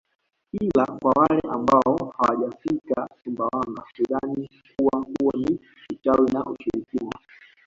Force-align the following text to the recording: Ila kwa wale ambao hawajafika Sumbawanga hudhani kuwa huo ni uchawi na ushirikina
Ila 0.53 0.85
kwa 0.85 1.11
wale 1.15 1.41
ambao 1.49 2.13
hawajafika 2.17 3.07
Sumbawanga 3.23 3.83
hudhani 3.97 4.49
kuwa 4.77 5.05
huo 5.05 5.31
ni 5.33 5.59
uchawi 5.91 6.27
na 6.33 6.45
ushirikina 6.45 7.11